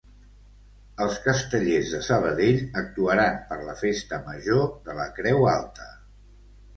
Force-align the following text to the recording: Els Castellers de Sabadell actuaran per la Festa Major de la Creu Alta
Els 1.03 1.17
Castellers 1.25 1.91
de 1.95 1.99
Sabadell 2.07 2.61
actuaran 2.81 3.37
per 3.51 3.57
la 3.67 3.75
Festa 3.83 4.19
Major 4.31 4.65
de 4.89 4.97
la 5.01 5.07
Creu 5.19 5.47
Alta 5.53 5.87